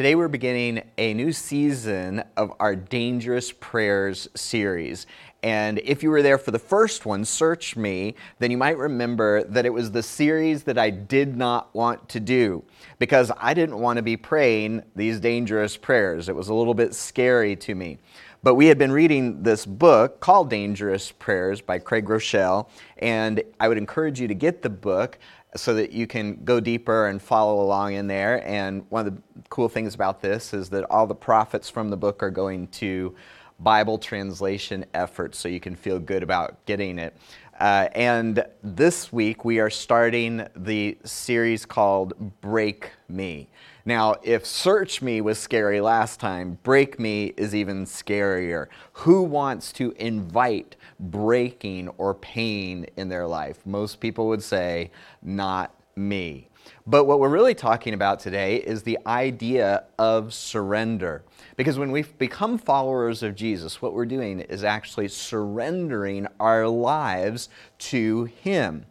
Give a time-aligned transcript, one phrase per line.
[0.00, 5.06] Today we're beginning a new season of our Dangerous Prayers series.
[5.42, 9.44] And if you were there for the first one, Search Me, then you might remember
[9.44, 12.64] that it was the series that I did not want to do
[12.98, 16.30] because I didn't want to be praying these dangerous prayers.
[16.30, 17.98] It was a little bit scary to me.
[18.42, 23.68] But we had been reading this book called Dangerous Prayers by Craig Groeschel, and I
[23.68, 25.18] would encourage you to get the book
[25.56, 28.46] so that you can go deeper and follow along in there.
[28.46, 31.96] And one of the cool things about this is that all the profits from the
[31.96, 33.14] book are going to
[33.58, 37.16] Bible translation efforts, so you can feel good about getting it.
[37.58, 43.50] Uh, and this week we are starting the series called Break Me.
[43.84, 48.66] Now, if Search Me was scary last time, Break Me is even scarier.
[48.92, 53.64] Who wants to invite breaking or pain in their life?
[53.64, 54.90] Most people would say,
[55.22, 56.48] not me.
[56.86, 61.24] But what we're really talking about today is the idea of surrender.
[61.56, 67.48] Because when we become followers of Jesus, what we're doing is actually surrendering our lives
[67.78, 68.86] to Him.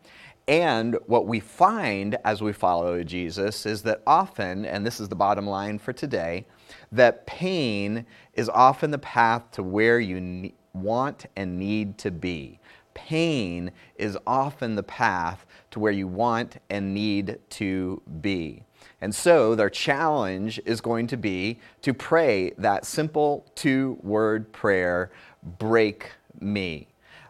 [0.50, 5.16] And what we find as we follow Jesus is that often, and this is the
[5.16, 6.47] bottom line for today,
[6.91, 12.59] that pain is often the path to where you want and need to be.
[12.95, 18.63] Pain is often the path to where you want and need to be.
[19.02, 25.11] And so their challenge is going to be to pray that simple two word prayer,
[25.59, 26.88] break me.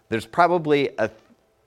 [0.07, 1.09] There's probably a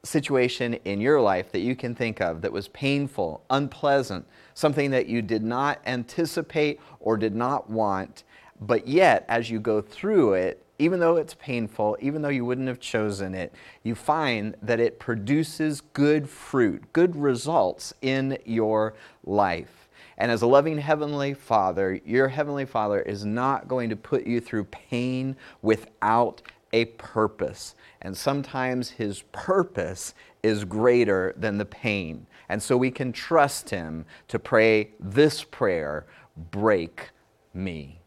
[0.05, 5.07] situation in your life that you can think of that was painful, unpleasant, something that
[5.07, 8.25] you did not anticipate or did not want,
[8.61, 12.67] but yet as you go through it, even though it's painful, even though you wouldn't
[12.67, 13.55] have chosen it,
[13.85, 18.95] you find that it produces good fruit, good results in your
[19.25, 19.89] life.
[20.19, 24.41] And as a loving Heavenly Father, your Heavenly Father is not going to put you
[24.41, 27.75] through pain without a purpose.
[28.01, 32.27] And sometimes His purpose is greater than the pain.
[32.49, 36.07] And so we can trust Him to pray this prayer
[36.51, 37.11] break
[37.55, 38.01] me.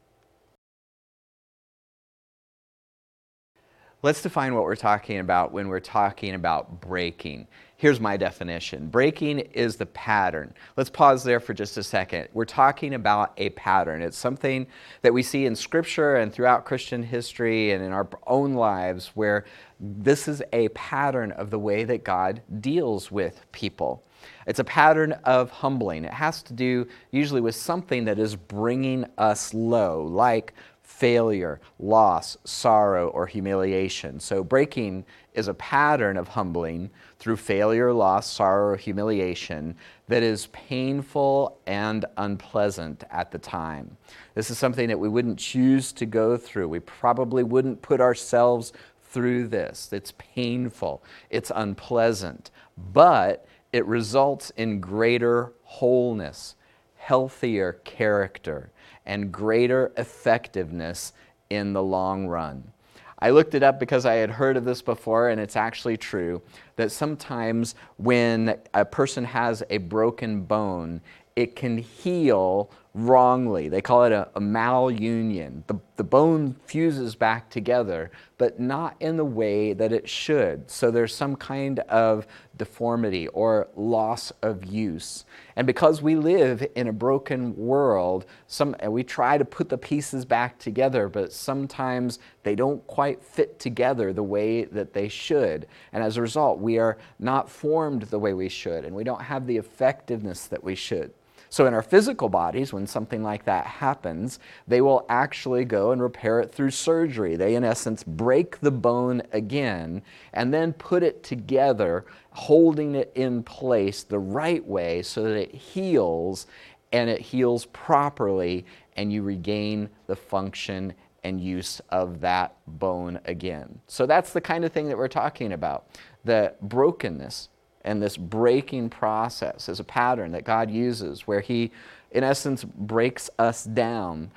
[4.01, 7.47] Let's define what we're talking about when we're talking about breaking.
[7.85, 10.55] Here's my definition breaking is the pattern.
[10.75, 12.29] Let's pause there for just a second.
[12.33, 14.01] We're talking about a pattern.
[14.01, 14.65] It's something
[15.03, 19.45] that we see in Scripture and throughout Christian history and in our own lives where
[19.79, 24.03] this is a pattern of the way that God deals with people.
[24.47, 26.05] It's a pattern of humbling.
[26.05, 32.37] It has to do usually with something that is bringing us low, like failure, loss,
[32.45, 34.19] sorrow, or humiliation.
[34.19, 36.89] So, breaking is a pattern of humbling
[37.25, 39.75] through failure, loss, sorrow, or humiliation
[40.07, 43.97] that is painful and unpleasant at the time.
[44.35, 46.67] This is something that we wouldn't choose to go through.
[46.67, 48.73] We probably wouldn't put ourselves
[49.09, 49.91] through this.
[49.91, 52.51] It's painful, it's unpleasant,
[52.93, 56.55] but it results in greater wholeness,
[56.95, 58.69] healthier character
[59.03, 61.11] and greater effectiveness
[61.49, 62.71] in the long run.
[63.19, 66.41] I looked it up because I had heard of this before, and it's actually true
[66.75, 71.01] that sometimes when a person has a broken bone,
[71.35, 73.67] it can heal wrongly.
[73.67, 75.63] They call it a, a malunion.
[75.67, 80.71] The, the bone fuses back together, but not in the way that it should.
[80.71, 82.25] So there's some kind of
[82.55, 85.25] deformity or loss of use.
[85.57, 89.77] And because we live in a broken world, some, and we try to put the
[89.77, 95.67] pieces back together, but sometimes they don't quite fit together the way that they should.
[95.91, 99.21] And as a result, we are not formed the way we should, and we don't
[99.21, 101.11] have the effectiveness that we should.
[101.49, 106.01] So, in our physical bodies, when something like that happens, they will actually go and
[106.01, 107.35] repair it through surgery.
[107.35, 110.01] They, in essence, break the bone again
[110.33, 115.53] and then put it together, holding it in place the right way so that it
[115.53, 116.47] heals
[116.91, 118.65] and it heals properly
[118.95, 120.93] and you regain the function
[121.23, 123.79] and use of that bone again.
[123.87, 125.87] So, that's the kind of thing that we're talking about
[126.23, 127.49] the brokenness
[127.85, 131.71] and this breaking process is a pattern that God uses where He,
[132.11, 134.31] in essence, breaks us down,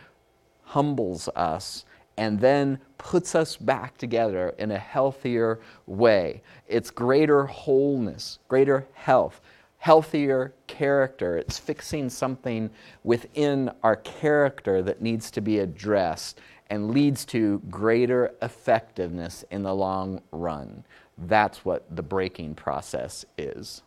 [0.65, 1.85] humbles us,
[2.19, 6.43] and then puts us back together in a healthier way.
[6.69, 9.41] It's greater wholeness, greater health,
[9.79, 11.39] healthier character.
[11.39, 12.69] It's fixing something
[13.03, 19.75] within our character that needs to be addressed and leads to greater effectiveness in the
[19.75, 20.85] long run.
[21.19, 23.83] That's what the breaking process is.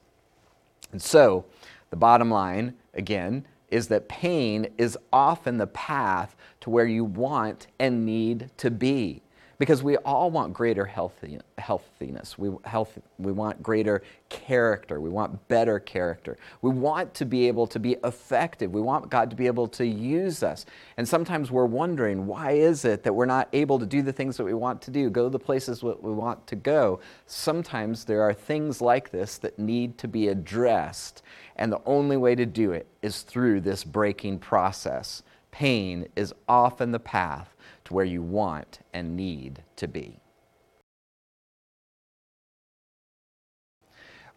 [0.92, 1.46] And so,
[1.90, 7.68] the bottom line, again, is that pain is often the path to where you want
[7.80, 9.22] and need to be
[9.62, 12.36] because we all want greater healthy, healthiness.
[12.36, 15.00] We, health, we want greater character.
[15.00, 16.40] We want better character.
[16.64, 18.72] We want to be able to be effective.
[18.72, 20.66] We want God to be able to use us.
[20.98, 24.36] And sometimes we're wondering, why is it that we're not able to do the things
[24.38, 27.00] that we want to do, go to the places that we want to go?
[27.28, 31.22] Sometimes there are things like this that need to be addressed.
[31.58, 35.22] And the only way to do it is through this breaking process.
[35.52, 37.51] Pain is often the path
[37.92, 40.20] where you want and need to be.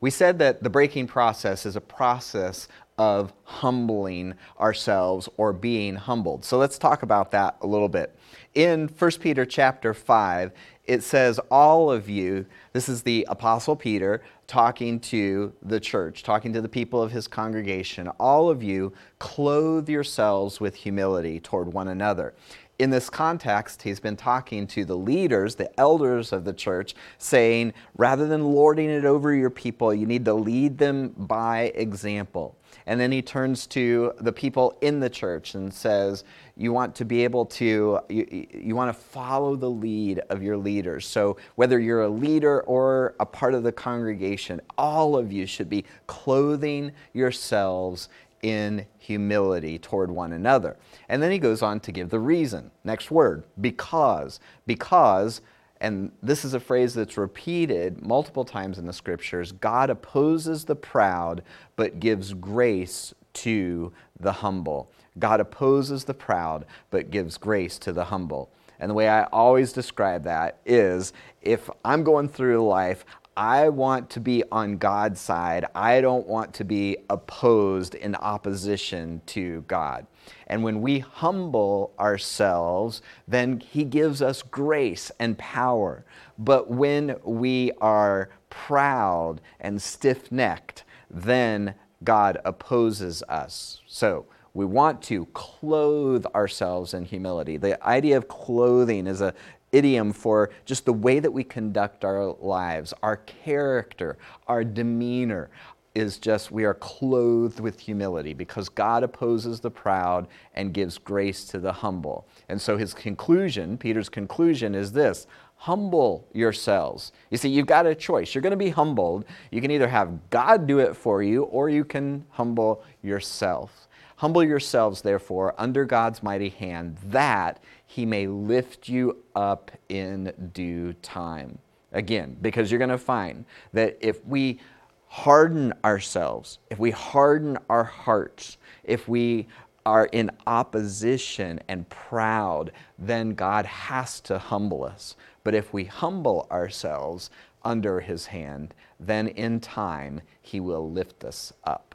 [0.00, 2.68] We said that the breaking process is a process
[2.98, 6.44] of humbling ourselves or being humbled.
[6.44, 8.14] So let's talk about that a little bit.
[8.54, 10.52] In 1 Peter chapter 5,
[10.84, 16.52] it says, All of you, this is the Apostle Peter talking to the church, talking
[16.52, 21.88] to the people of his congregation, all of you clothe yourselves with humility toward one
[21.88, 22.34] another
[22.78, 27.72] in this context, he's been talking to the leaders, the elders of the church, saying,
[27.96, 32.56] rather than lording it over your people, you need to lead them by example.
[32.86, 36.24] And then he turns to the people in the church and says,
[36.56, 40.56] You want to be able to, you, you want to follow the lead of your
[40.56, 41.06] leaders.
[41.06, 45.70] So whether you're a leader or a part of the congregation, all of you should
[45.70, 48.08] be clothing yourselves
[48.44, 50.76] in humility toward one another.
[51.08, 52.70] And then he goes on to give the reason.
[52.84, 54.38] Next word, because.
[54.66, 55.40] Because,
[55.80, 60.76] and this is a phrase that's repeated multiple times in the scriptures God opposes the
[60.76, 61.42] proud,
[61.74, 64.90] but gives grace to the humble.
[65.18, 68.50] God opposes the proud, but gives grace to the humble.
[68.78, 73.06] And the way I always describe that is if I'm going through life,
[73.36, 75.64] I want to be on God's side.
[75.74, 80.06] I don't want to be opposed in opposition to God.
[80.46, 86.04] And when we humble ourselves, then He gives us grace and power.
[86.38, 93.80] But when we are proud and stiff necked, then God opposes us.
[93.86, 97.56] So, we want to clothe ourselves in humility.
[97.56, 99.34] The idea of clothing is a
[99.74, 104.16] idiom for just the way that we conduct our lives, our character,
[104.46, 105.50] our demeanor
[105.94, 111.44] is just we are clothed with humility because God opposes the proud and gives grace
[111.46, 112.26] to the humble.
[112.48, 115.26] And so his conclusion, Peter's conclusion is this
[115.56, 117.12] humble yourselves.
[117.30, 118.34] You see, you've got a choice.
[118.34, 119.24] You're going to be humbled.
[119.50, 123.83] You can either have God do it for you or you can humble yourself.
[124.24, 130.94] Humble yourselves, therefore, under God's mighty hand, that he may lift you up in due
[130.94, 131.58] time.
[131.92, 133.44] Again, because you're going to find
[133.74, 134.60] that if we
[135.08, 139.46] harden ourselves, if we harden our hearts, if we
[139.84, 145.16] are in opposition and proud, then God has to humble us.
[145.42, 147.28] But if we humble ourselves
[147.62, 151.93] under his hand, then in time he will lift us up.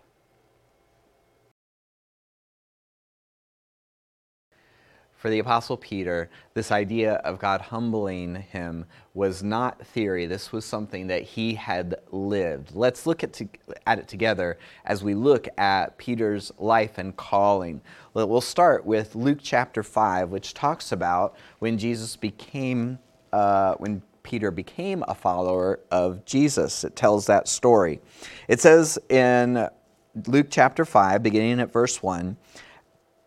[5.19, 10.25] For the Apostle Peter, this idea of God humbling him was not theory.
[10.25, 12.73] This was something that he had lived.
[12.73, 13.49] Let's look at, to,
[13.85, 17.81] at it together as we look at Peter's life and calling.
[18.13, 22.97] We'll start with Luke chapter 5, which talks about when Jesus became,
[23.33, 26.85] uh, when Peter became a follower of Jesus.
[26.85, 27.99] It tells that story.
[28.47, 29.67] It says in
[30.27, 32.37] Luke chapter 5, beginning at verse 1,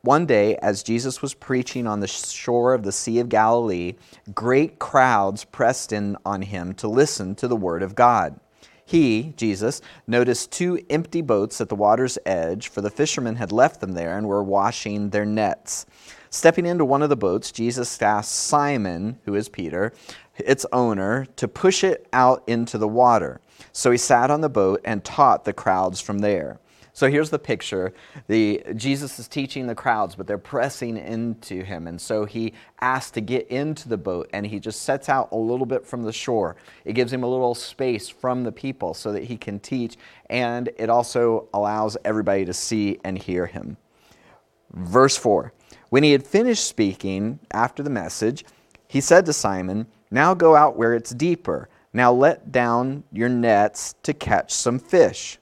[0.03, 3.95] one day, as Jesus was preaching on the shore of the Sea of Galilee,
[4.35, 8.41] great crowds pressed in on him to listen to the word of God.
[8.85, 13.81] He, Jesus, noticed two empty boats at the water's edge, for the fishermen had left
[13.81, 15.87] them there and were washing their nets.
[16.31, 19.93] Stepping into one of the boats, Jesus asked Simon, who is Peter,
[20.37, 23.41] its owner, to push it out into the water.
[23.71, 26.59] So he sat on the boat and taught the crowds from there.
[26.95, 27.95] So here's the picture.
[28.27, 31.87] The, Jesus is teaching the crowds, but they're pressing into him.
[31.87, 35.37] And so he asks to get into the boat, and he just sets out a
[35.37, 36.57] little bit from the shore.
[36.85, 39.97] It gives him a little space from the people so that he can teach,
[40.29, 43.79] and it also allows everybody to see and hear him.
[44.73, 45.53] Verse 4
[45.89, 48.45] When he had finished speaking after the message,
[48.87, 51.71] he said to Simon, Now go out where it's deeper.
[51.95, 55.39] Now let down your nets to catch some fish.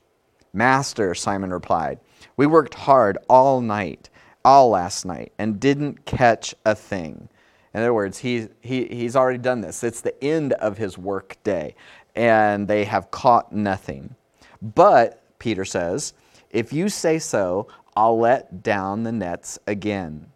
[0.53, 2.01] Master, Simon replied,
[2.37, 4.11] we worked hard all night,
[4.45, 7.29] all last night, and didn't catch a thing.
[7.73, 9.85] In other words, he, he, he's already done this.
[9.85, 11.75] It's the end of his work day,
[12.17, 14.15] and they have caught nothing.
[14.61, 16.15] But, Peter says,
[16.51, 20.30] if you say so, I'll let down the nets again.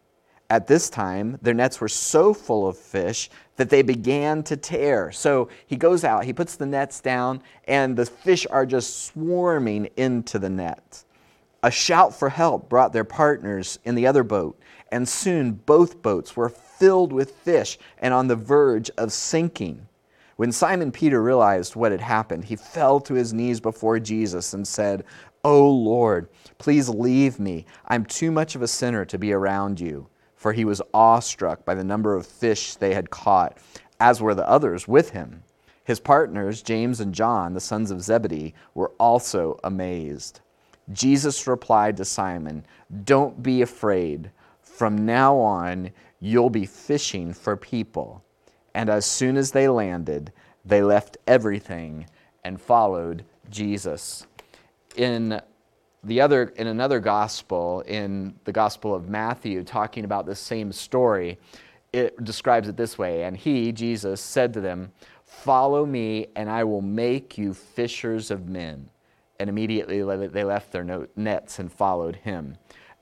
[0.50, 5.10] At this time, their nets were so full of fish that they began to tear.
[5.10, 9.88] So he goes out, he puts the nets down, and the fish are just swarming
[9.96, 11.04] into the net.
[11.62, 14.60] A shout for help brought their partners in the other boat,
[14.92, 19.88] and soon both boats were filled with fish and on the verge of sinking.
[20.36, 24.68] When Simon Peter realized what had happened, he fell to his knees before Jesus and
[24.68, 25.04] said,
[25.42, 27.64] Oh Lord, please leave me.
[27.86, 30.08] I'm too much of a sinner to be around you.
[30.44, 33.56] For he was awestruck by the number of fish they had caught,
[33.98, 35.42] as were the others with him.
[35.84, 40.40] His partners, James and John, the sons of Zebedee, were also amazed.
[40.92, 42.66] Jesus replied to Simon,
[43.04, 44.30] Don't be afraid.
[44.60, 48.22] From now on, you'll be fishing for people.
[48.74, 50.30] And as soon as they landed,
[50.62, 52.06] they left everything
[52.44, 54.26] and followed Jesus.
[54.94, 55.40] In
[56.04, 61.38] the other in another gospel, in the Gospel of Matthew, talking about the same story,
[61.92, 63.25] it describes it this way.
[63.25, 64.92] And he, Jesus, said to them,
[65.25, 68.88] Follow me, and I will make you fishers of men.
[69.40, 72.56] And immediately they left their nets and followed him.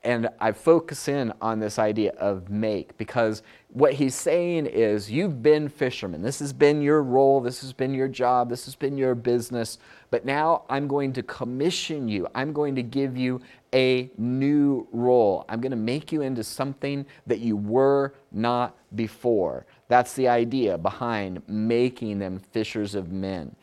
[0.05, 3.43] And I focus in on this idea of make because
[3.73, 6.21] what he's saying is you've been fishermen.
[6.21, 9.79] This has been your role, this has been your job, this has been your business.
[10.11, 12.29] But now I'm going to commission you.
[12.35, 13.41] I'm going to give you
[13.73, 15.47] a new role.
[15.49, 19.65] I'm going to make you into something that you were not before.
[19.89, 23.57] That's the idea behind making them fishers of men.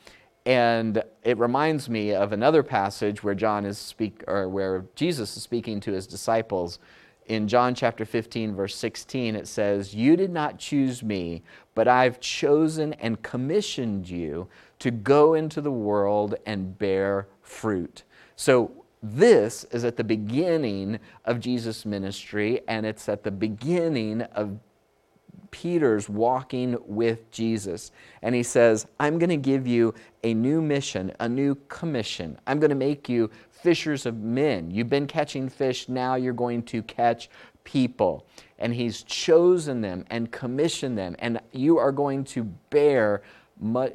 [0.47, 5.43] And it reminds me of another passage where John is speak or where Jesus is
[5.43, 6.79] speaking to his disciples.
[7.29, 11.43] In John chapter 15 verse 16 it says, "You did not choose me,
[11.75, 14.47] but I've chosen and commissioned you
[14.79, 18.03] to go into the world and bear fruit."
[18.35, 18.71] So
[19.01, 24.59] this is at the beginning of Jesus' ministry, and it's at the beginning of
[25.51, 27.91] Peter's walking with Jesus.
[28.21, 29.93] And he says, I'm going to give you
[30.23, 32.37] a new mission, a new commission.
[32.45, 33.31] I'm going to make you
[33.61, 34.71] fishers of men.
[34.71, 37.29] You've been catching fish, now you're going to catch
[37.63, 38.25] people.
[38.57, 41.15] And he's chosen them and commissioned them.
[41.19, 43.21] And you are going to bear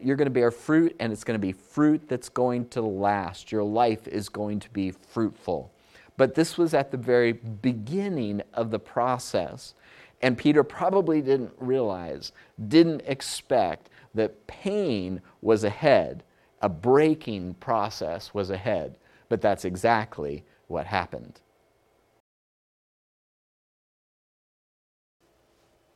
[0.02, 3.50] you're going to bear fruit and it's going to be fruit that's going to last.
[3.50, 5.72] Your life is going to be fruitful.
[6.16, 9.74] But this was at the very beginning of the process.
[10.22, 12.32] And Peter probably didn't realize,
[12.68, 16.22] didn't expect that pain was ahead,
[16.62, 18.96] a breaking process was ahead.
[19.34, 21.40] But that's exactly what happened.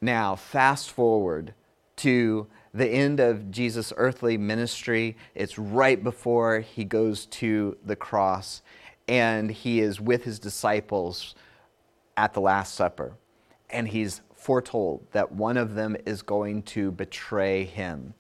[0.01, 1.55] Now, fast forward
[1.99, 5.17] to the end of Jesus' earthly ministry.
[5.37, 8.61] It's right before he goes to the cross,
[9.07, 11.37] and he is with his disciples
[12.17, 13.15] at the Last Supper
[13.71, 18.15] and he's foretold that one of them is going to betray him.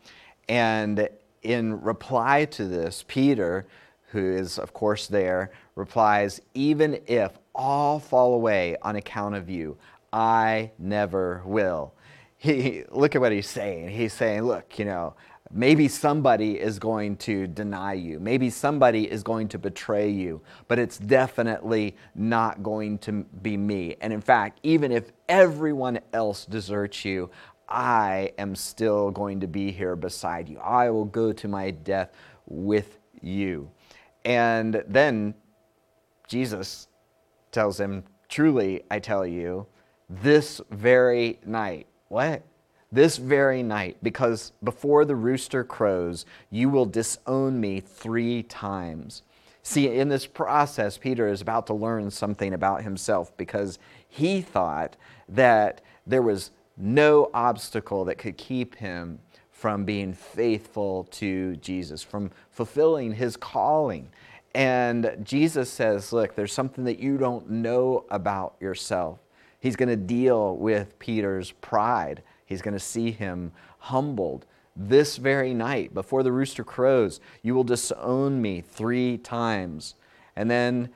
[0.48, 1.08] And
[1.42, 3.66] in reply to this, Peter,
[4.08, 9.76] who is, of course, there, replies, Even if all fall away on account of you,
[10.12, 11.94] I never will.
[12.36, 13.90] He, look at what he's saying.
[13.90, 15.14] He's saying, Look, you know,
[15.50, 18.20] Maybe somebody is going to deny you.
[18.20, 23.96] Maybe somebody is going to betray you, but it's definitely not going to be me.
[24.02, 27.30] And in fact, even if everyone else deserts you,
[27.66, 30.58] I am still going to be here beside you.
[30.58, 32.12] I will go to my death
[32.46, 33.70] with you.
[34.28, 35.34] And then
[36.28, 36.86] Jesus
[37.50, 39.66] tells him, Truly, I tell you,
[40.08, 42.42] this very night, what?
[42.90, 49.22] this very night, because before the rooster crows, you will disown me three times.
[49.62, 54.96] See, in this process, Peter is about to learn something about himself because he thought
[55.28, 59.18] that there was no obstacle that could keep him
[59.58, 64.08] from being faithful to Jesus, from fulfilling his calling.
[64.54, 69.18] And Jesus says, Look, there's something that you don't know about yourself.
[69.60, 74.46] He's going to deal with Peter's pride He's going to see him humbled.
[74.74, 79.94] This very night, before the rooster crows, you will disown me three times.
[80.34, 80.88] And then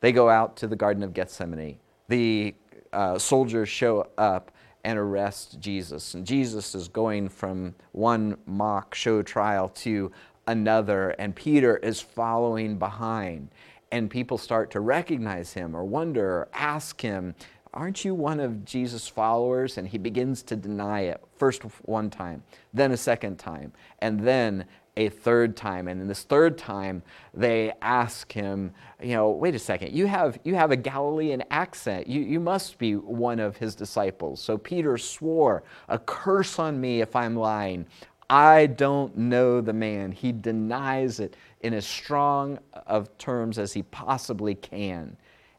[0.00, 1.78] they go out to the Garden of Gethsemane.
[2.08, 2.54] The
[2.92, 4.50] uh, soldiers show up
[4.84, 6.14] and arrest Jesus.
[6.14, 10.12] And Jesus is going from one mock show trial to
[10.46, 13.48] another, and Peter is following behind.
[13.90, 17.34] And people start to recognize him or wonder or ask him,
[17.72, 19.78] Aren't you one of Jesus' followers?
[19.78, 23.72] And he begins to deny it, first one time, then a second time.
[23.98, 25.88] And then a third time.
[25.88, 28.72] And in this third time, they ask him,
[29.02, 32.06] you know, wait a second, you have, you have a Galilean accent.
[32.06, 34.40] You, you must be one of his disciples.
[34.40, 37.86] So Peter swore, a curse on me if I'm lying.
[38.30, 40.12] I don't know the man.
[40.12, 45.16] He denies it in as strong of terms as he possibly can.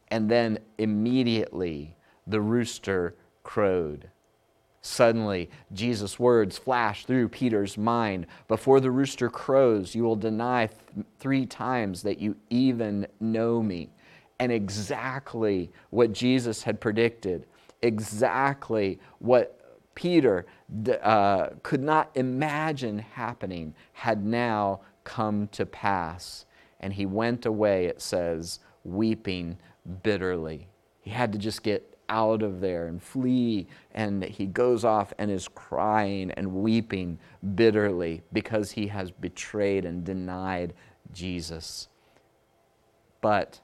[0.08, 4.08] And then immediately the rooster crowed.
[4.86, 8.28] Suddenly, Jesus' words flash through Peter's mind.
[8.46, 13.90] Before the rooster crows, you will deny th- three times that you even know me.
[14.38, 17.46] And exactly what Jesus had predicted,
[17.82, 19.60] exactly what
[19.96, 20.46] Peter
[21.02, 26.46] uh, could not imagine happening, had now come to pass.
[26.78, 29.58] And he went away, it says, weeping
[30.04, 30.68] bitterly.
[31.00, 33.66] He had to just get out of there and flee.
[33.92, 37.18] And he goes off and is crying and weeping
[37.54, 40.74] bitterly because he has betrayed and denied
[41.12, 41.88] Jesus.
[43.20, 43.60] But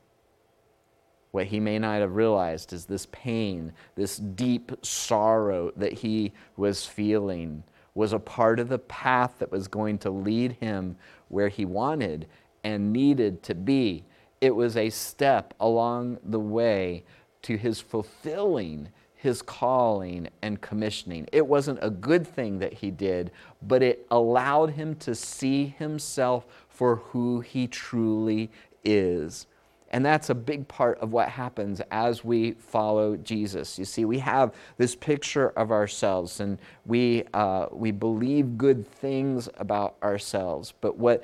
[1.33, 6.87] what he may not have realized is this pain, this deep sorrow that he was
[6.87, 10.97] feeling was a part of the path that was going to lead him
[11.29, 12.27] where he wanted
[12.65, 14.05] and needed to be.
[14.41, 17.05] It was a step along the way
[17.43, 18.89] to his fulfilling
[19.23, 21.29] his calling and commissioning.
[21.31, 23.31] It wasn't a good thing that he did,
[23.63, 28.51] but it allowed him to see himself for who he truly
[28.83, 29.47] is.
[29.91, 33.79] And that's a big part of what happens as we follow Jesus.
[33.79, 39.49] You see, we have this picture of ourselves and we, uh, we believe good things
[39.57, 40.75] about ourselves.
[40.81, 41.23] But what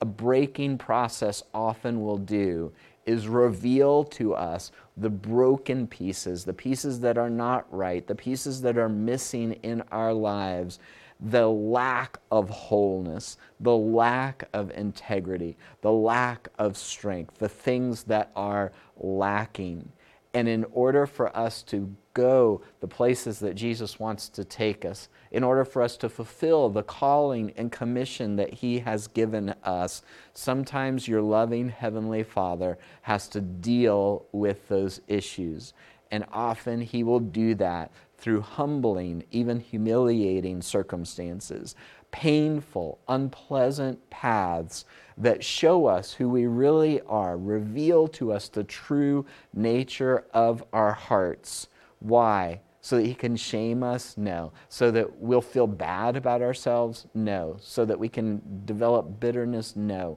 [0.00, 2.72] a breaking process often will do
[3.06, 8.60] is reveal to us the broken pieces, the pieces that are not right, the pieces
[8.62, 10.78] that are missing in our lives,
[11.20, 18.30] the lack of wholeness, the lack of integrity, the lack of strength, the things that
[18.36, 19.90] are lacking.
[20.34, 25.08] And in order for us to go the places that Jesus wants to take us,
[25.30, 30.02] in order for us to fulfill the calling and commission that He has given us,
[30.32, 35.72] sometimes your loving Heavenly Father has to deal with those issues.
[36.10, 41.76] And often He will do that through humbling, even humiliating circumstances,
[42.10, 44.84] painful, unpleasant paths
[45.16, 50.92] that show us who we really are, reveal to us the true nature of our
[50.92, 51.68] hearts
[52.00, 52.60] why?
[52.88, 54.16] So that he can shame us?
[54.16, 54.50] No.
[54.70, 57.06] So that we'll feel bad about ourselves?
[57.12, 57.58] No.
[57.60, 59.76] So that we can develop bitterness?
[59.76, 60.16] No.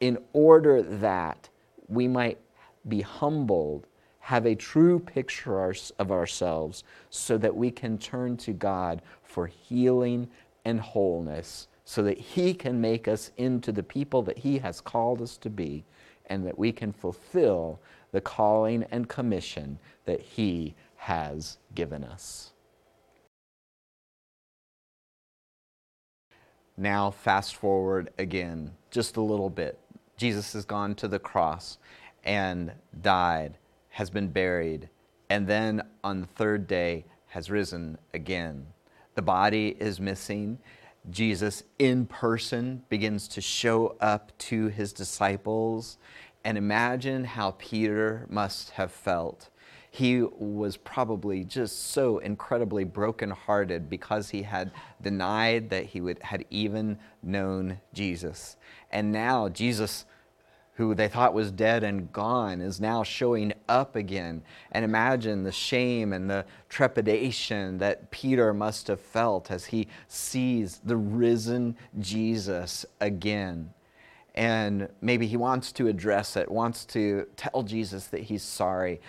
[0.00, 1.50] In order that
[1.88, 2.38] we might
[2.88, 3.86] be humbled,
[4.20, 5.60] have a true picture
[5.98, 10.26] of ourselves, so that we can turn to God for healing
[10.64, 15.20] and wholeness, so that He can make us into the people that He has called
[15.20, 15.84] us to be,
[16.28, 17.78] and that we can fulfill
[18.12, 22.52] the calling and commission that He has given us.
[26.76, 29.78] Now, fast forward again just a little bit.
[30.16, 31.78] Jesus has gone to the cross
[32.24, 33.56] and died,
[33.90, 34.88] has been buried,
[35.30, 38.66] and then on the third day has risen again.
[39.14, 40.58] The body is missing.
[41.10, 45.98] Jesus in person begins to show up to his disciples.
[46.44, 49.48] And imagine how Peter must have felt
[49.90, 54.70] he was probably just so incredibly brokenhearted because he had
[55.02, 58.56] denied that he would, had even known Jesus.
[58.90, 60.04] And now Jesus,
[60.74, 64.42] who they thought was dead and gone, is now showing up again.
[64.72, 70.80] And imagine the shame and the trepidation that Peter must have felt as he sees
[70.84, 73.72] the risen Jesus again
[74.36, 79.00] and maybe he wants to address it, wants to tell Jesus that he's sorry,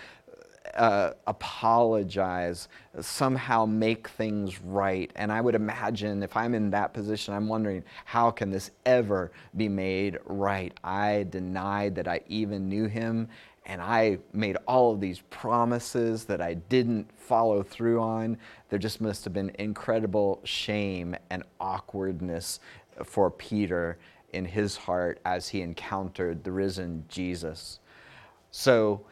[0.74, 2.68] uh, apologize,
[3.00, 5.10] somehow make things right.
[5.16, 9.30] And I would imagine if I'm in that position, I'm wondering, how can this ever
[9.56, 10.72] be made right?
[10.84, 13.28] I denied that I even knew him,
[13.66, 18.38] and I made all of these promises that I didn't follow through on.
[18.70, 22.60] There just must have been incredible shame and awkwardness
[23.04, 23.98] for Peter
[24.32, 27.80] in his heart as he encountered the risen Jesus.
[28.50, 29.02] So,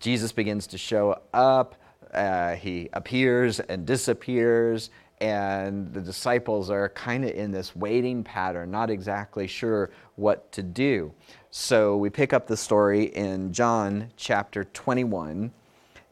[0.00, 1.74] Jesus begins to show up.
[2.12, 8.70] Uh, he appears and disappears, and the disciples are kind of in this waiting pattern,
[8.70, 11.12] not exactly sure what to do.
[11.50, 15.50] So we pick up the story in John chapter 21,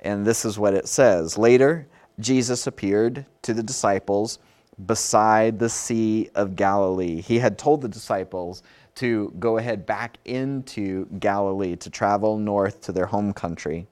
[0.01, 1.87] and this is what it says Later,
[2.19, 4.39] Jesus appeared to the disciples
[4.85, 7.21] beside the Sea of Galilee.
[7.21, 8.63] He had told the disciples
[8.97, 13.87] to go ahead back into Galilee, to travel north to their home country.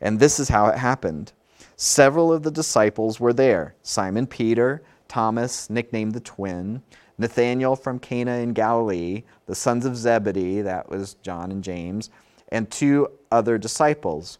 [0.00, 1.32] And this is how it happened.
[1.76, 6.82] Several of the disciples were there Simon Peter, Thomas, nicknamed the twin,
[7.18, 12.10] Nathanael from Cana in Galilee, the sons of Zebedee, that was John and James,
[12.50, 14.38] and two other disciples.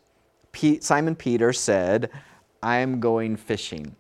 [0.80, 2.10] Simon Peter said,
[2.62, 3.94] I am going fishing.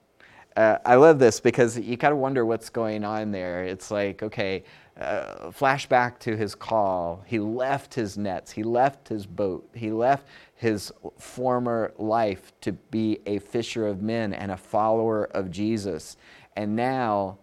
[0.56, 3.62] Uh, I love this because you kind of wonder what's going on there.
[3.62, 4.64] It's like, okay,
[4.98, 7.22] uh, flashback to his call.
[7.26, 13.20] He left his nets, he left his boat, he left his former life to be
[13.26, 16.16] a fisher of men and a follower of Jesus.
[16.56, 17.38] And now,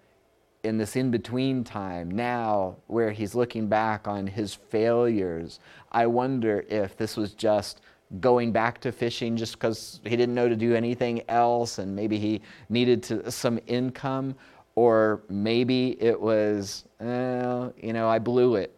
[0.63, 5.59] in this in between time, now where he's looking back on his failures,
[5.91, 7.81] I wonder if this was just
[8.19, 12.19] going back to fishing just because he didn't know to do anything else and maybe
[12.19, 14.35] he needed to, some income,
[14.75, 18.75] or maybe it was, uh, you know, I blew it.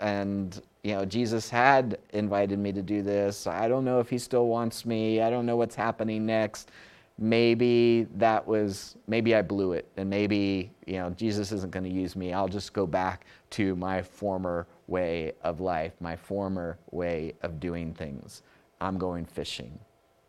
[0.00, 3.46] And, you know, Jesus had invited me to do this.
[3.46, 5.20] I don't know if he still wants me.
[5.20, 6.70] I don't know what's happening next
[7.18, 11.90] maybe that was maybe i blew it and maybe you know jesus isn't going to
[11.90, 17.34] use me i'll just go back to my former way of life my former way
[17.42, 18.42] of doing things
[18.80, 19.76] i'm going fishing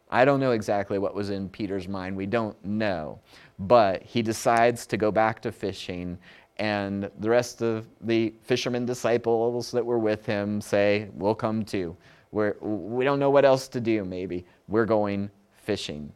[0.09, 2.15] i don't know exactly what was in peter's mind.
[2.15, 3.19] We don't know.
[3.59, 6.17] But he decides to go back to fishing
[6.59, 11.95] and the rest of the fishermen disciples that were with him say we'll come too.
[12.31, 14.45] We're, we don't know what else to do maybe.
[14.67, 16.11] We're going fishing.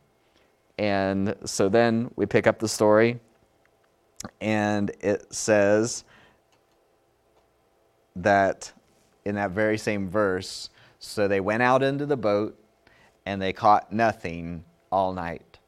[0.77, 3.19] And so then we pick up the story,
[4.41, 6.03] and it says
[8.15, 8.71] that
[9.25, 12.57] in that very same verse, so they went out into the boat
[13.25, 15.59] and they caught nothing all night.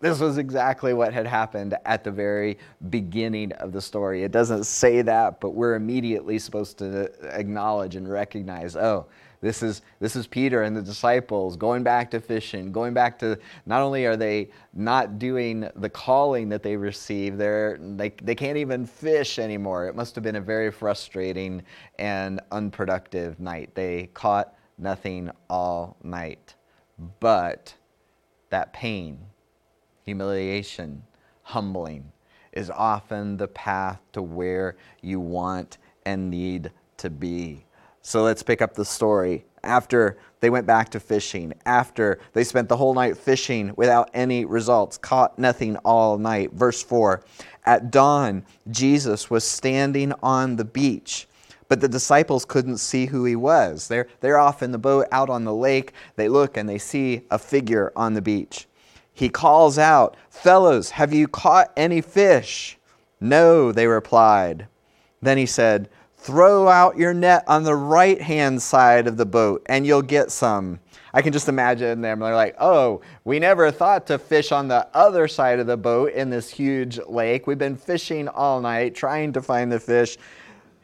[0.00, 2.58] This was exactly what had happened at the very
[2.90, 4.24] beginning of the story.
[4.24, 9.06] It doesn't say that, but we're immediately supposed to acknowledge and recognize oh,
[9.40, 13.38] this is, this is Peter and the disciples going back to fishing, going back to
[13.64, 18.56] not only are they not doing the calling that they received, they're, they, they can't
[18.56, 19.86] even fish anymore.
[19.86, 21.62] It must have been a very frustrating
[21.96, 23.70] and unproductive night.
[23.76, 26.55] They caught nothing all night.
[26.98, 27.74] But
[28.50, 29.18] that pain,
[30.04, 31.02] humiliation,
[31.42, 32.12] humbling
[32.52, 37.66] is often the path to where you want and need to be.
[38.00, 39.44] So let's pick up the story.
[39.62, 44.44] After they went back to fishing, after they spent the whole night fishing without any
[44.44, 46.52] results, caught nothing all night.
[46.52, 47.22] Verse 4
[47.64, 51.26] At dawn, Jesus was standing on the beach,
[51.68, 53.88] but the disciples couldn't see who he was.
[53.88, 55.92] They're, they're off in the boat out on the lake.
[56.16, 58.66] They look and they see a figure on the beach.
[59.12, 62.78] He calls out, Fellows, have you caught any fish?
[63.20, 64.68] No, they replied.
[65.22, 69.62] Then he said, Throw out your net on the right hand side of the boat
[69.66, 70.80] and you'll get some.
[71.16, 72.18] I can just imagine them.
[72.18, 76.12] They're like, oh, we never thought to fish on the other side of the boat
[76.12, 77.46] in this huge lake.
[77.46, 80.18] We've been fishing all night trying to find the fish.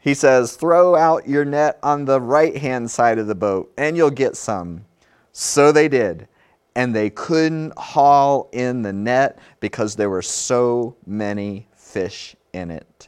[0.03, 3.95] He says, throw out your net on the right hand side of the boat and
[3.95, 4.83] you'll get some.
[5.31, 6.27] So they did.
[6.75, 13.07] And they couldn't haul in the net because there were so many fish in it.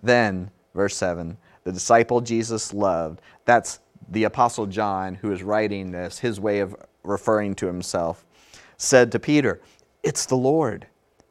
[0.00, 1.36] Then verse 7.
[1.64, 3.20] The disciple Jesus loved.
[3.44, 8.24] That's the Apostle John, who is writing this, his way of referring to himself,
[8.76, 9.60] said to Peter,
[10.04, 10.86] It's the Lord.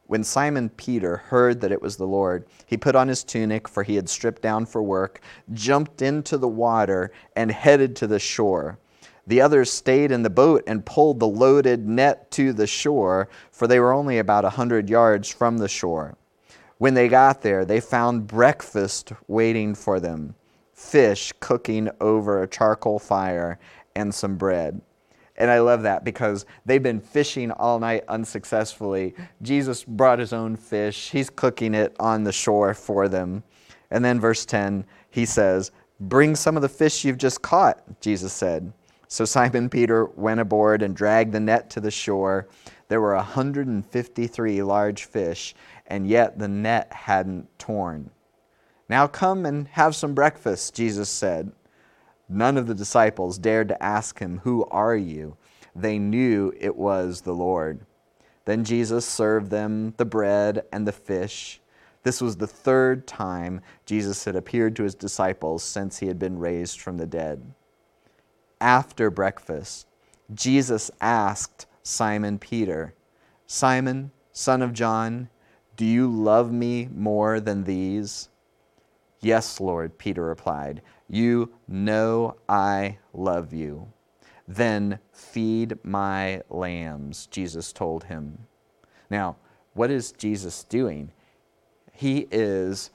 [0.06, 3.82] When Simon Peter heard that it was the Lord, he put on his tunic, for
[3.82, 5.20] he had stripped down for work,
[5.52, 8.78] jumped into the water, and headed to the shore.
[9.26, 13.66] The others stayed in the boat and pulled the loaded net to the shore, for
[13.66, 16.16] they were only about a hundred yards from the shore.
[16.78, 20.34] When they got there, they found breakfast waiting for them
[20.72, 23.58] fish cooking over a charcoal fire
[23.94, 24.80] and some bread.
[25.38, 29.14] And I love that because they've been fishing all night unsuccessfully.
[29.42, 33.42] Jesus brought his own fish, he's cooking it on the shore for them.
[33.90, 35.70] And then, verse 10, he says,
[36.00, 38.72] Bring some of the fish you've just caught, Jesus said.
[39.08, 42.48] So Simon Peter went aboard and dragged the net to the shore.
[42.88, 45.54] There were 153 large fish
[45.86, 48.10] and yet the net hadn't torn.
[48.88, 51.52] Now come and have some breakfast, Jesus said.
[52.28, 55.36] None of the disciples dared to ask him, Who are you?
[55.74, 57.86] They knew it was the Lord.
[58.46, 61.60] Then Jesus served them the bread and the fish.
[62.02, 66.38] This was the third time Jesus had appeared to his disciples since he had been
[66.38, 67.52] raised from the dead.
[68.60, 69.86] After breakfast,
[70.32, 72.94] Jesus asked Simon Peter,
[73.46, 75.28] Simon, son of John,
[75.76, 78.28] Do you love me more than these?
[79.20, 80.82] Yes, Lord, Peter replied.
[81.08, 83.88] You know I love you.
[84.48, 88.38] Then feed my lambs, Jesus told him.
[89.10, 89.36] Now,
[89.74, 91.12] what is Jesus doing?
[91.92, 92.90] He is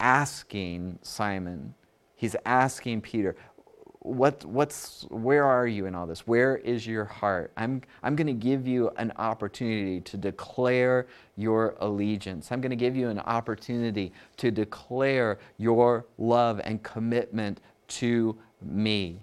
[0.00, 1.74] asking Simon,
[2.14, 3.36] he's asking Peter,
[4.02, 6.26] what, what's, where are you in all this?
[6.26, 7.52] Where is your heart?
[7.56, 12.50] I'm, I'm going to give you an opportunity to declare your allegiance.
[12.50, 19.20] I'm going to give you an opportunity to declare your love and commitment to me.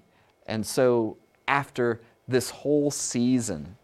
[0.47, 3.75] And so, after this whole season,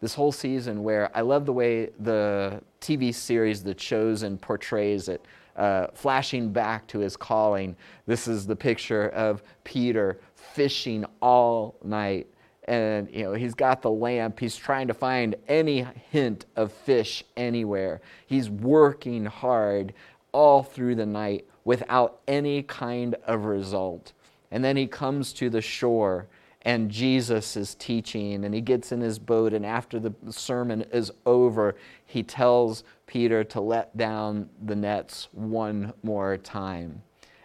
[0.00, 5.24] this whole season where I love the way the TV series The Chosen portrays it,
[5.56, 7.76] uh, flashing back to his calling.
[8.06, 10.18] This is the picture of Peter
[10.54, 12.26] fishing all night.
[12.68, 14.38] And you know, he's got the lamp.
[14.38, 18.00] He's trying to find any hint of fish anywhere.
[18.26, 19.94] He's working hard
[20.32, 24.12] all through the night without any kind of result.
[24.50, 26.28] And then he comes to the shore
[26.64, 31.10] and Jesus is teaching, and he gets in his boat, and after the sermon is
[31.26, 31.74] over,
[32.06, 37.02] he tells Peter to let down the nets one more time.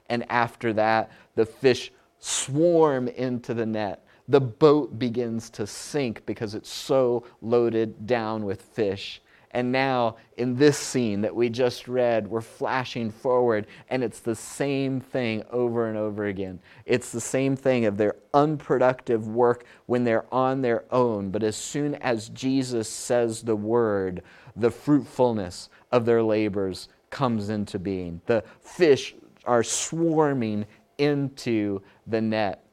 [0.07, 1.91] And after that, the fish
[2.27, 4.03] swarm into the net.
[4.27, 9.21] The boat begins to sink because it's so loaded down with fish.
[9.51, 14.35] And now, in this scene that we just read, we're flashing forward, and it's the
[14.35, 16.59] same thing over and over again.
[16.85, 21.31] It's the same thing of their unproductive work when they're on their own.
[21.31, 24.21] But as soon as Jesus says the word,
[24.57, 28.19] the fruitfulness of their labors comes into being.
[28.25, 29.15] The fish
[29.47, 30.65] are swarming
[30.97, 32.63] into the net.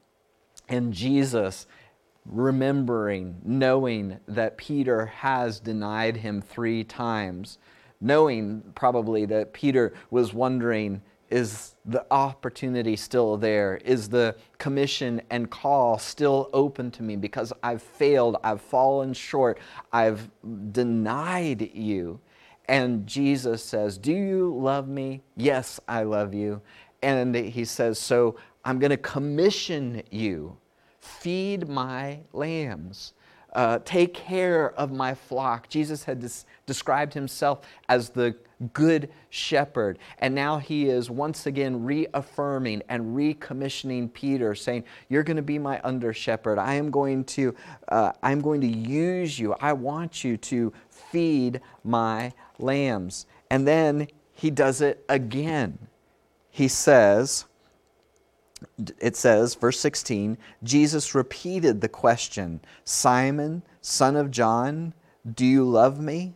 [0.67, 1.67] And Jesus
[2.25, 7.59] remembering, knowing that Peter has denied him three times,
[8.01, 13.77] knowing probably that Peter was wondering, is the opportunity still there?
[13.83, 17.15] Is the commission and call still open to me?
[17.15, 19.59] Because I've failed, I've fallen short,
[19.91, 20.29] I've
[20.71, 22.19] denied you.
[22.67, 25.21] And Jesus says, Do you love me?
[25.35, 26.61] Yes, I love you.
[27.05, 30.57] And he says, So I'm going to commission you
[30.99, 33.13] feed my lambs.
[33.53, 35.69] Uh, take care of my flock.
[35.69, 38.35] Jesus had des- described himself as the
[38.73, 39.99] good shepherd.
[40.17, 45.59] And now he is once again reaffirming and recommissioning Peter, saying, You're going to be
[45.59, 46.57] my under shepherd.
[46.57, 47.55] I am going to,
[47.87, 49.53] uh, I'm going to use you.
[49.61, 53.27] I want you to feed my lambs.
[53.51, 55.77] And then he does it again.
[56.55, 57.43] He says,
[58.97, 64.93] it says, verse 16, Jesus repeated the question Simon, son of John,
[65.29, 66.33] do you love me?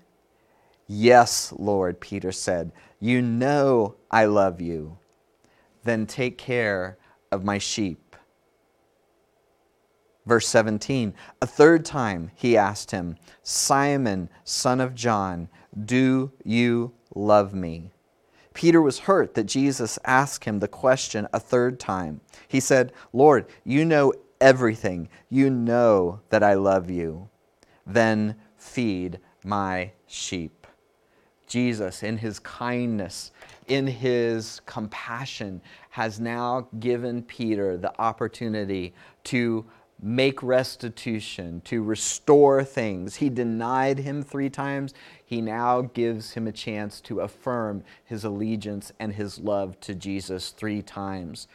[0.87, 2.73] Yes, Lord, Peter said.
[2.99, 4.97] You know I love you.
[5.85, 6.97] Then take care
[7.31, 8.17] of my sheep.
[10.25, 15.47] Verse 17, a third time he asked him, Simon, son of John,
[15.85, 17.91] do you love me?
[18.53, 22.21] Peter was hurt that Jesus asked him the question a third time.
[22.47, 25.09] He said, Lord, you know everything.
[25.29, 27.29] You know that I love you.
[27.85, 30.67] Then feed my sheep.
[31.47, 33.31] Jesus, in his kindness,
[33.67, 38.93] in his compassion, has now given Peter the opportunity
[39.25, 39.65] to
[40.01, 43.15] make restitution, to restore things.
[43.15, 44.93] He denied him three times.
[45.29, 50.49] He now gives him a chance to affirm his allegiance and his love to Jesus
[50.49, 51.47] three times.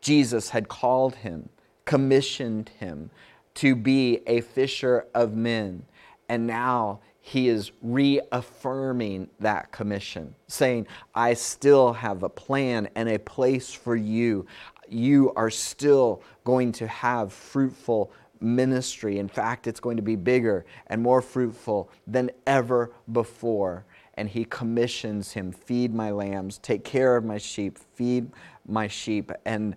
[0.00, 1.50] Jesus had called him,
[1.84, 3.12] commissioned him
[3.54, 5.84] to be a fisher of men,
[6.28, 13.20] and now he is reaffirming that commission, saying, I still have a plan and a
[13.20, 14.48] place for you
[14.88, 19.18] you are still going to have fruitful ministry.
[19.18, 23.84] In fact, it's going to be bigger and more fruitful than ever before.
[24.14, 28.30] And he commissions him feed my lambs, take care of my sheep, feed
[28.66, 29.74] my sheep, and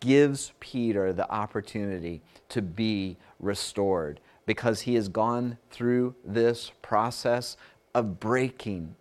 [0.00, 7.56] gives Peter the opportunity to be restored because he has gone through this process
[7.94, 8.94] of breaking,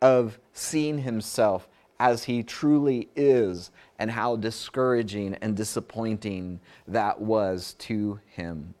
[0.00, 8.20] of seeing himself as he truly is and how discouraging and disappointing that was to
[8.26, 8.74] him.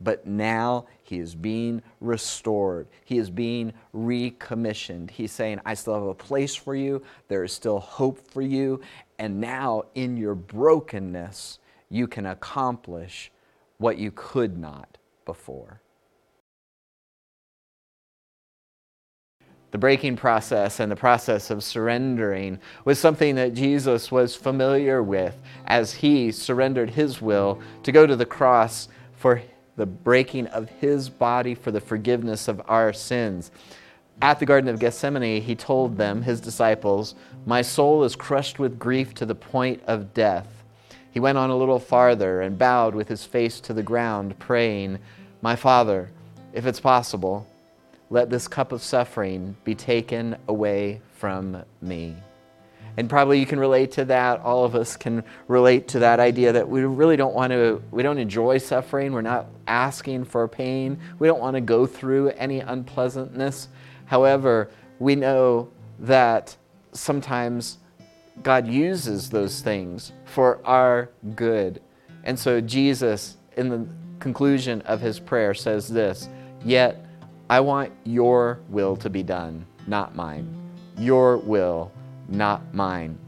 [0.00, 2.88] But now he is being restored.
[3.04, 5.10] He is being recommissioned.
[5.10, 7.02] He's saying, I still have a place for you.
[7.28, 8.80] There is still hope for you.
[9.18, 13.30] And now, in your brokenness, you can accomplish
[13.78, 15.80] what you could not before.
[19.72, 25.34] The breaking process and the process of surrendering was something that Jesus was familiar with
[25.66, 29.42] as he surrendered his will to go to the cross for
[29.76, 33.50] the breaking of his body for the forgiveness of our sins.
[34.20, 37.14] At the Garden of Gethsemane, he told them, his disciples,
[37.46, 40.64] My soul is crushed with grief to the point of death.
[41.10, 44.98] He went on a little farther and bowed with his face to the ground, praying,
[45.40, 46.10] My Father,
[46.52, 47.46] if it's possible,
[48.12, 52.14] let this cup of suffering be taken away from me.
[52.98, 54.40] And probably you can relate to that.
[54.40, 58.02] All of us can relate to that idea that we really don't want to, we
[58.02, 59.12] don't enjoy suffering.
[59.12, 60.98] We're not asking for pain.
[61.18, 63.68] We don't want to go through any unpleasantness.
[64.04, 65.70] However, we know
[66.00, 66.54] that
[66.92, 67.78] sometimes
[68.42, 71.80] God uses those things for our good.
[72.24, 73.86] And so Jesus, in the
[74.20, 76.28] conclusion of his prayer, says this
[76.62, 77.06] Yet
[77.52, 80.48] I want your will to be done, not mine.
[80.96, 81.92] Your will,
[82.30, 83.18] not mine.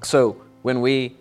[0.00, 1.16] So when we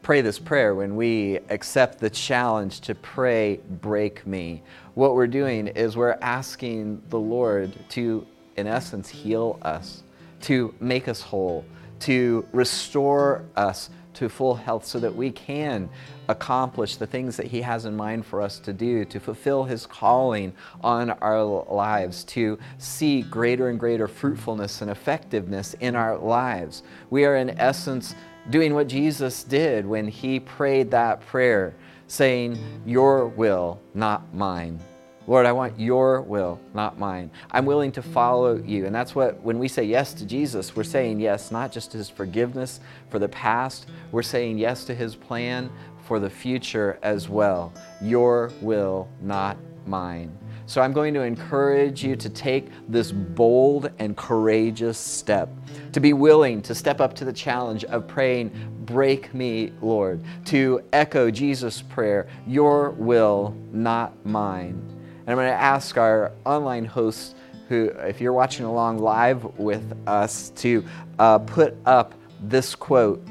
[0.00, 4.62] pray this prayer, when we accept the challenge to pray, break me,
[4.94, 10.04] what we're doing is we're asking the Lord to, in essence, heal us,
[10.40, 11.66] to make us whole,
[12.00, 15.90] to restore us to full health so that we can
[16.28, 19.86] accomplish the things that He has in mind for us to do, to fulfill His
[19.86, 26.82] calling on our lives, to see greater and greater fruitfulness and effectiveness in our lives.
[27.10, 28.14] We are, in essence,
[28.50, 31.74] doing what Jesus did when He prayed that prayer,
[32.06, 34.80] saying, Your will, not mine.
[35.26, 37.30] Lord, I want your will, not mine.
[37.50, 38.84] I'm willing to follow you.
[38.84, 41.98] And that's what, when we say yes to Jesus, we're saying yes, not just to
[41.98, 45.70] his forgiveness for the past, we're saying yes to his plan
[46.04, 47.72] for the future as well.
[48.00, 50.36] Your will, not mine.
[50.66, 55.50] So I'm going to encourage you to take this bold and courageous step,
[55.92, 58.50] to be willing to step up to the challenge of praying,
[58.86, 64.82] Break me, Lord, to echo Jesus' prayer, Your will, not mine.
[65.26, 67.34] And I'm going to ask our online hosts,
[67.68, 70.84] who, if you're watching along live with us, to
[71.18, 73.26] uh, put up this quote.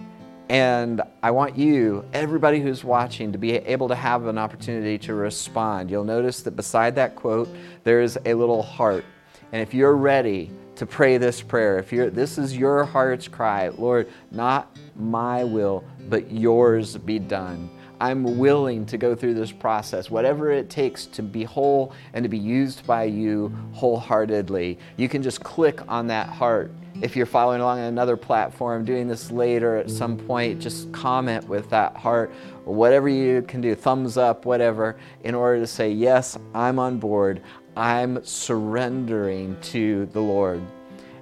[0.49, 5.13] And I want you, everybody who's watching, to be able to have an opportunity to
[5.13, 5.89] respond.
[5.89, 7.49] You'll notice that beside that quote,
[7.83, 9.05] there's a little heart.
[9.51, 13.69] And if you're ready to pray this prayer, if you're, this is your heart's cry,
[13.69, 17.69] Lord, not my will, but yours be done.
[17.99, 22.29] I'm willing to go through this process, whatever it takes to be whole and to
[22.29, 24.77] be used by you wholeheartedly.
[24.97, 26.71] You can just click on that heart.
[27.01, 31.47] If you're following along on another platform, doing this later at some point, just comment
[31.47, 32.31] with that heart,
[32.65, 37.41] whatever you can do, thumbs up, whatever, in order to say, Yes, I'm on board.
[37.75, 40.61] I'm surrendering to the Lord.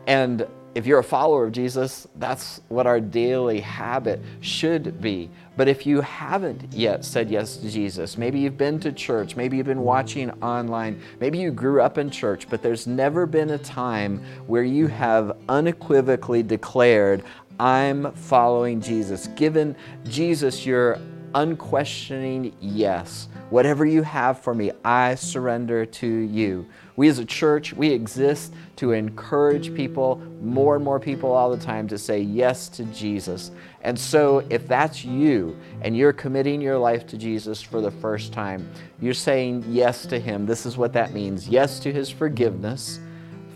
[0.07, 5.29] And if you're a follower of Jesus, that's what our daily habit should be.
[5.57, 9.57] But if you haven't yet said yes to Jesus, maybe you've been to church, maybe
[9.57, 13.57] you've been watching online, maybe you grew up in church, but there's never been a
[13.57, 17.23] time where you have unequivocally declared,
[17.59, 20.99] I'm following Jesus, given Jesus your
[21.35, 23.27] unquestioning yes.
[23.49, 26.65] Whatever you have for me, I surrender to you.
[27.01, 31.57] We as a church, we exist to encourage people, more and more people all the
[31.57, 33.49] time, to say yes to Jesus.
[33.81, 38.33] And so, if that's you and you're committing your life to Jesus for the first
[38.33, 40.45] time, you're saying yes to Him.
[40.45, 42.99] This is what that means yes to His forgiveness,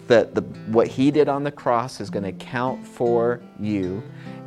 [0.08, 4.02] that the, what He did on the cross is going to count for you.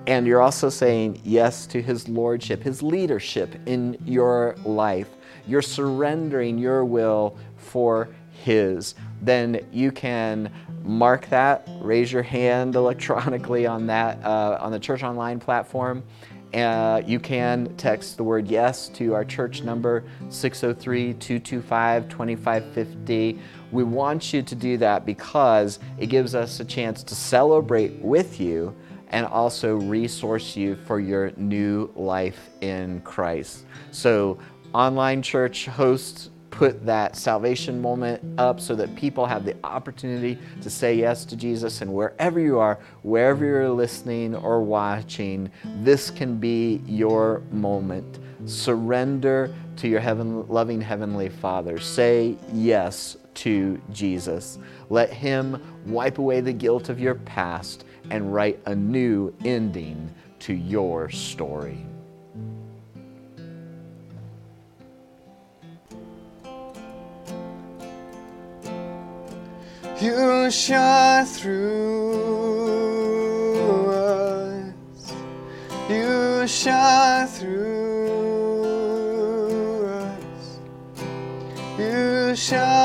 [0.09, 5.09] And you're also saying yes to His Lordship, His leadership in your life.
[5.47, 8.09] You're surrendering your will for
[8.39, 10.51] his, then you can
[10.83, 16.03] mark that, raise your hand electronically on that uh, on the Church Online platform.
[16.55, 23.39] Uh, you can text the word yes to our church number 603 225 2550.
[23.71, 28.41] We want you to do that because it gives us a chance to celebrate with
[28.41, 28.75] you
[29.11, 33.67] and also resource you for your new life in Christ.
[33.91, 34.39] So,
[34.73, 40.69] online church hosts put that salvation moment up so that people have the opportunity to
[40.69, 41.83] say yes to Jesus.
[41.83, 45.53] And wherever you are, wherever you're listening or watching,
[45.83, 48.19] this can be your moment.
[48.45, 51.79] Surrender to your heaven, loving Heavenly Father.
[51.79, 54.59] Say yes to Jesus.
[54.91, 60.55] Let Him wipe away the guilt of your past and write a new ending to
[60.55, 61.87] your story.
[70.01, 71.57] You shine through
[73.91, 75.13] us.
[75.91, 77.57] You shine through
[79.89, 80.61] us.
[81.77, 82.78] You shine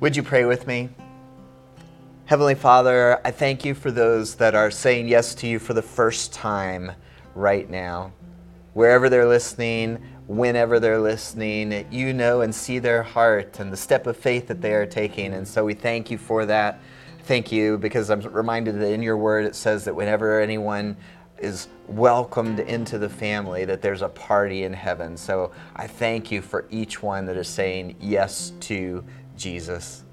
[0.00, 0.88] Would you pray with me?
[2.24, 5.82] Heavenly Father, I thank you for those that are saying yes to you for the
[5.82, 6.92] first time
[7.34, 8.10] right now.
[8.72, 14.06] Wherever they're listening, whenever they're listening, you know and see their heart and the step
[14.06, 15.34] of faith that they are taking.
[15.34, 16.80] And so we thank you for that.
[17.24, 20.96] Thank you because I'm reminded that in your word it says that whenever anyone
[21.36, 25.16] is welcomed into the family, that there's a party in heaven.
[25.18, 29.04] So I thank you for each one that is saying yes to
[29.40, 30.04] Jesus.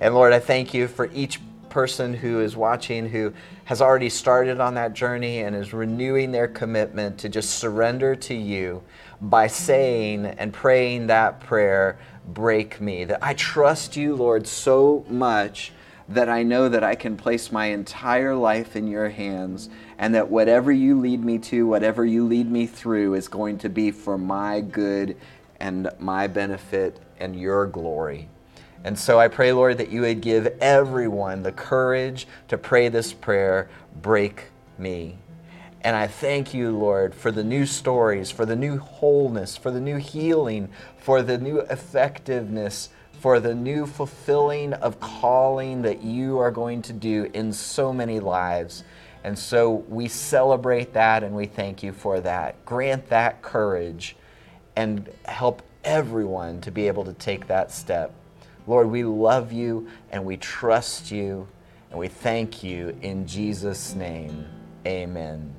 [0.00, 3.32] And Lord, I thank you for each person who is watching who
[3.66, 8.34] has already started on that journey and is renewing their commitment to just surrender to
[8.34, 8.82] you
[9.20, 13.04] by saying and praying that prayer, break me.
[13.04, 15.72] That I trust you, Lord, so much
[16.08, 19.68] that I know that I can place my entire life in your hands
[19.98, 23.68] and that whatever you lead me to, whatever you lead me through, is going to
[23.68, 25.16] be for my good
[25.60, 28.28] and my benefit and your glory.
[28.84, 33.12] And so I pray, Lord, that you would give everyone the courage to pray this
[33.12, 33.68] prayer
[34.00, 34.46] break
[34.78, 35.18] me.
[35.82, 39.80] And I thank you, Lord, for the new stories, for the new wholeness, for the
[39.80, 40.68] new healing,
[40.98, 46.92] for the new effectiveness, for the new fulfilling of calling that you are going to
[46.92, 48.84] do in so many lives.
[49.24, 52.64] And so we celebrate that and we thank you for that.
[52.64, 54.16] Grant that courage
[54.76, 58.12] and help everyone to be able to take that step.
[58.68, 61.48] Lord, we love you and we trust you
[61.90, 64.44] and we thank you in Jesus' name.
[64.86, 65.54] Amen.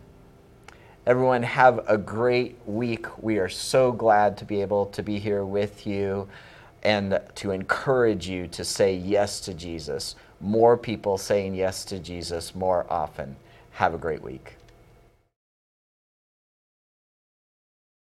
[1.08, 3.08] Everyone, have a great week.
[3.24, 6.28] We are so glad to be able to be here with you
[6.84, 10.16] and to encourage you to say yes to Jesus.
[10.40, 13.36] More people saying yes to Jesus more often.
[13.72, 14.59] Have a great week.